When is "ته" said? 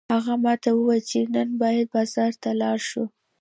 2.41-2.49